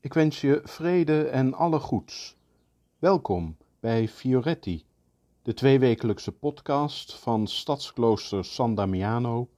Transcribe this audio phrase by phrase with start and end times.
[0.00, 2.36] Ik wens je vrede en alle goeds.
[2.98, 4.84] Welkom bij Fioretti,
[5.42, 9.48] de tweewekelijkse podcast van Stadsklooster San Damiano,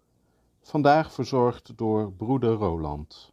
[0.63, 3.33] vandaag verzorgd door broeder Roland.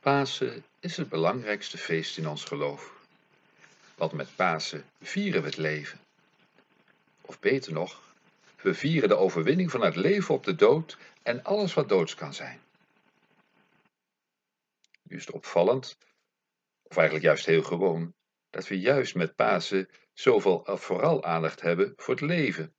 [0.00, 2.93] Pasen is het belangrijkste feest in ons geloof.
[3.94, 5.98] Want met Pasen vieren we het leven.
[7.20, 8.14] Of beter nog,
[8.62, 12.34] we vieren de overwinning van het leven op de dood en alles wat doods kan
[12.34, 12.60] zijn.
[15.02, 15.98] Nu is het opvallend,
[16.82, 18.14] of eigenlijk juist heel gewoon,
[18.50, 22.74] dat we juist met Pasen zoveel of vooral aandacht hebben voor het leven.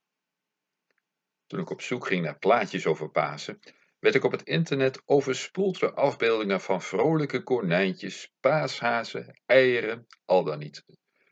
[1.48, 3.60] Toen ik op zoek ging naar plaatjes over Pasen,
[4.00, 10.60] werd ik op het internet overspoeld door afbeeldingen van vrolijke konijntjes, paashazen, eieren, al dan
[10.60, 10.84] niet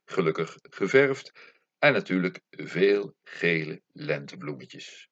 [0.06, 1.32] gelukkig geverfd,
[1.80, 5.09] en natuurlijk veel gele lentebloemetjes.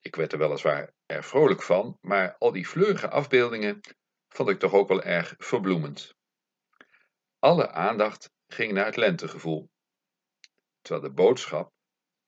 [0.00, 3.80] Ik werd er weliswaar erg vrolijk van, maar al die fleurige afbeeldingen
[4.28, 6.14] vond ik toch ook wel erg verbloemend.
[7.38, 9.70] Alle aandacht ging naar het lentegevoel,
[10.80, 11.72] terwijl de boodschap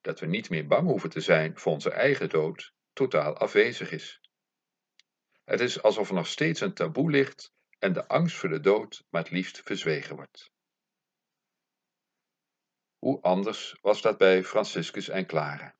[0.00, 4.20] dat we niet meer bang hoeven te zijn voor onze eigen dood totaal afwezig is.
[5.44, 9.04] Het is alsof er nog steeds een taboe ligt en de angst voor de dood
[9.10, 10.50] maar het liefst verzwegen wordt.
[12.98, 15.76] Hoe anders was dat bij Franciscus en Clara?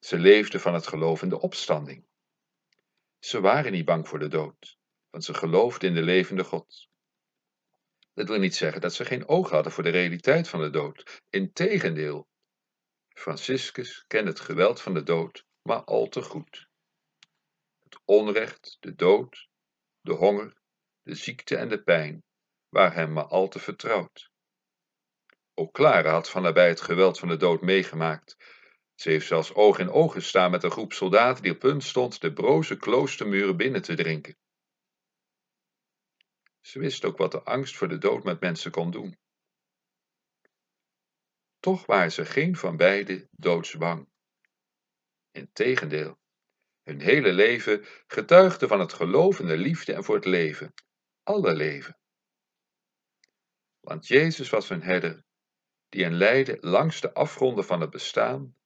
[0.00, 2.06] Ze leefden van het geloof in de opstanding.
[3.18, 4.78] Ze waren niet bang voor de dood,
[5.10, 6.88] want ze geloofden in de levende God.
[8.14, 11.22] Dat wil niet zeggen dat ze geen oog hadden voor de realiteit van de dood.
[11.30, 12.28] Integendeel,
[13.08, 16.68] Franciscus kende het geweld van de dood maar al te goed.
[17.82, 19.48] Het onrecht, de dood,
[20.00, 20.56] de honger,
[21.02, 22.22] de ziekte en de pijn
[22.68, 24.32] waren hem maar al te vertrouwd.
[25.54, 28.36] Ook Clara had van nabij het geweld van de dood meegemaakt.
[28.94, 32.20] Ze heeft zelfs oog in oog gestaan met een groep soldaten die op punt stond
[32.20, 34.36] de broze kloostermuren binnen te drinken.
[36.60, 39.18] Ze wist ook wat de angst voor de dood met mensen kon doen.
[41.58, 44.08] Toch waren ze geen van beiden doodsbang.
[45.30, 46.18] Integendeel,
[46.82, 50.74] hun hele leven getuigde van het geloof in de liefde en voor het leven,
[51.22, 51.98] alle leven.
[53.80, 55.23] Want Jezus was een herder
[55.94, 58.56] die hen leidde langs de afgronden van het bestaan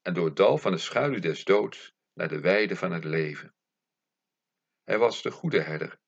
[0.00, 3.54] en door het dal van de schaduw des doods naar de weide van het leven.
[4.82, 5.98] Hij was de goede herder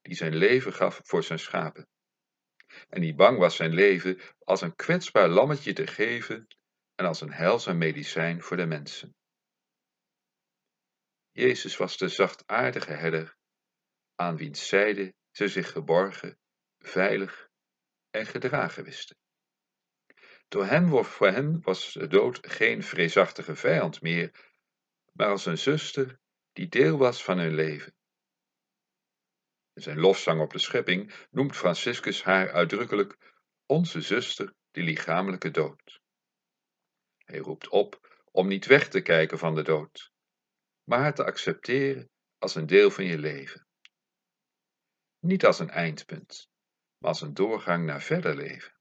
[0.00, 1.88] die zijn leven gaf voor zijn schapen
[2.88, 6.46] en die bang was zijn leven als een kwetsbaar lammetje te geven
[6.94, 9.14] en als een heilzaam medicijn voor de mensen.
[11.30, 13.36] Jezus was de zachtaardige herder,
[14.14, 16.38] aan wiens zijde ze zich geborgen,
[16.78, 17.48] veilig
[18.10, 19.21] en gedragen wisten.
[20.52, 24.52] Door hem, voor hen was de dood geen vreesachtige vijand meer,
[25.12, 26.18] maar als een zuster
[26.52, 27.94] die deel was van hun leven.
[29.72, 33.32] In zijn lofzang op de schepping noemt Franciscus haar uitdrukkelijk
[33.66, 36.00] onze zuster, die lichamelijke dood.
[37.18, 40.12] Hij roept op om niet weg te kijken van de dood,
[40.84, 43.66] maar het te accepteren als een deel van je leven.
[45.18, 46.48] Niet als een eindpunt,
[46.98, 48.71] maar als een doorgang naar verder leven.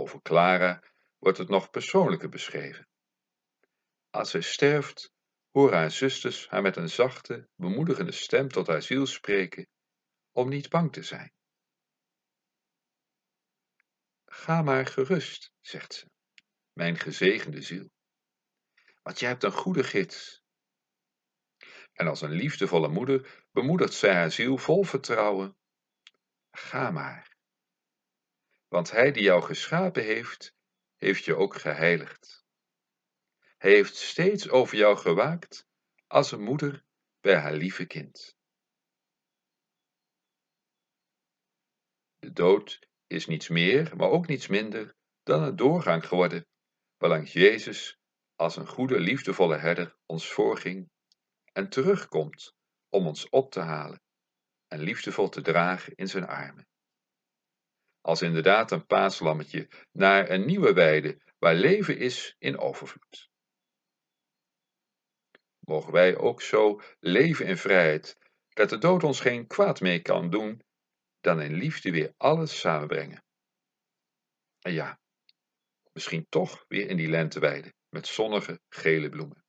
[0.00, 0.82] Over Clara
[1.18, 2.88] wordt het nog persoonlijker beschreven.
[4.10, 5.12] Als zij sterft,
[5.50, 9.66] horen haar zusters haar met een zachte, bemoedigende stem tot haar ziel spreken
[10.32, 11.32] om niet bang te zijn.
[14.24, 16.10] Ga maar gerust, zegt ze,
[16.72, 17.90] mijn gezegende ziel
[19.02, 20.42] want jij hebt een goede gids.
[21.92, 25.56] En als een liefdevolle moeder bemoedigt zij haar ziel vol vertrouwen.
[26.50, 27.29] Ga maar.
[28.70, 30.54] Want hij die jou geschapen heeft,
[30.96, 32.44] heeft je ook geheiligd.
[33.58, 35.66] Hij heeft steeds over jou gewaakt
[36.06, 36.84] als een moeder
[37.20, 38.36] bij haar lieve kind.
[42.18, 46.46] De dood is niets meer, maar ook niets minder dan een doorgang geworden,
[46.96, 47.98] waarlangs Jezus
[48.34, 50.90] als een goede, liefdevolle herder ons voorging
[51.52, 52.54] en terugkomt
[52.88, 54.02] om ons op te halen
[54.68, 56.68] en liefdevol te dragen in zijn armen.
[58.00, 63.30] Als inderdaad een paaslammetje naar een nieuwe weide waar leven is in overvloed.
[65.58, 68.18] Mogen wij ook zo leven in vrijheid,
[68.48, 70.62] dat de dood ons geen kwaad meer kan doen,
[71.20, 73.24] dan in liefde weer alles samenbrengen.
[74.60, 75.00] En ja,
[75.92, 79.44] misschien toch weer in die lenteweide met zonnige gele bloemen.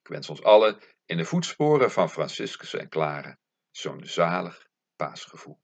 [0.00, 3.38] Ik wens ons allen in de voetsporen van Franciscus en Clara
[3.70, 4.66] zo'n zalig
[4.96, 5.63] paasgevoel.